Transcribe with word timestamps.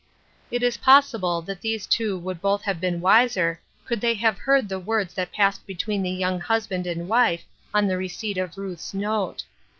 It 0.49 0.63
is 0.63 0.77
possible 0.77 1.43
that 1.43 1.61
these 1.61 1.85
two 1.85 2.17
would 2.17 2.41
both 2.41 2.63
have 2.63 2.81
been 2.81 3.01
wiser 3.01 3.59
could 3.85 4.01
they 4.01 4.15
have 4.15 4.35
heard 4.39 4.67
the 4.67 4.79
words 4.79 5.13
that 5.13 5.31
passed 5.31 5.67
between 5.67 6.01
the 6.01 6.09
young 6.09 6.39
husband 6.39 6.87
and 6.87 7.07
wife 7.07 7.45
on 7.71 7.85
the 7.85 7.97
receipt 7.97 8.39
of 8.39 8.57
Ruth's 8.57 8.95
note. 8.95 9.43